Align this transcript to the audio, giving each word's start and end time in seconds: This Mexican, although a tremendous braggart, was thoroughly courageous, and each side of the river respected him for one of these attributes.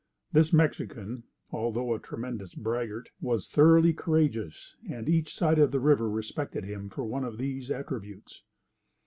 This 0.31 0.51
Mexican, 0.51 1.25
although 1.51 1.93
a 1.93 1.99
tremendous 1.99 2.55
braggart, 2.55 3.11
was 3.21 3.47
thoroughly 3.47 3.93
courageous, 3.93 4.75
and 4.89 5.07
each 5.07 5.35
side 5.35 5.59
of 5.59 5.71
the 5.71 5.79
river 5.79 6.09
respected 6.09 6.63
him 6.63 6.89
for 6.89 7.03
one 7.05 7.23
of 7.23 7.37
these 7.37 7.69
attributes. 7.69 8.41